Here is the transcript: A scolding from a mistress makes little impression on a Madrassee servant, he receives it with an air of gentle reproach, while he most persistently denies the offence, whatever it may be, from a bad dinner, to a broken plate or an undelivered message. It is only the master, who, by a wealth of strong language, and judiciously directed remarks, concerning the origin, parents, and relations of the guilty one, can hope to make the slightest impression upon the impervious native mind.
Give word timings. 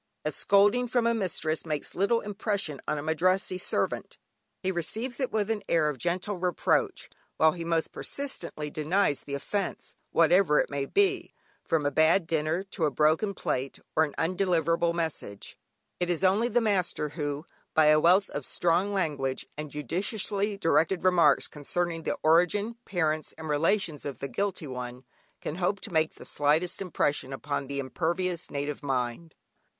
A 0.25 0.31
scolding 0.31 0.87
from 0.87 1.05
a 1.05 1.13
mistress 1.13 1.63
makes 1.63 1.93
little 1.93 2.21
impression 2.21 2.81
on 2.87 2.97
a 2.97 3.03
Madrassee 3.03 3.59
servant, 3.59 4.17
he 4.63 4.71
receives 4.71 5.19
it 5.19 5.31
with 5.31 5.51
an 5.51 5.61
air 5.69 5.89
of 5.89 5.99
gentle 5.99 6.37
reproach, 6.37 7.07
while 7.37 7.51
he 7.51 7.63
most 7.63 7.91
persistently 7.91 8.71
denies 8.71 9.19
the 9.19 9.35
offence, 9.35 9.93
whatever 10.09 10.57
it 10.59 10.71
may 10.71 10.87
be, 10.87 11.35
from 11.63 11.85
a 11.85 11.91
bad 11.91 12.25
dinner, 12.25 12.63
to 12.63 12.85
a 12.85 12.89
broken 12.89 13.35
plate 13.35 13.77
or 13.95 14.03
an 14.03 14.15
undelivered 14.17 14.81
message. 14.95 15.55
It 15.99 16.09
is 16.09 16.23
only 16.23 16.47
the 16.47 16.61
master, 16.61 17.09
who, 17.09 17.45
by 17.75 17.85
a 17.85 17.99
wealth 17.99 18.27
of 18.31 18.43
strong 18.43 18.95
language, 18.95 19.45
and 19.55 19.69
judiciously 19.69 20.57
directed 20.57 21.03
remarks, 21.03 21.47
concerning 21.47 22.01
the 22.01 22.17
origin, 22.23 22.75
parents, 22.85 23.35
and 23.37 23.47
relations 23.47 24.03
of 24.05 24.17
the 24.17 24.27
guilty 24.27 24.65
one, 24.65 25.03
can 25.41 25.57
hope 25.57 25.79
to 25.81 25.93
make 25.93 26.15
the 26.15 26.25
slightest 26.25 26.81
impression 26.81 27.31
upon 27.31 27.67
the 27.67 27.77
impervious 27.77 28.49
native 28.49 28.81
mind. 28.81 29.35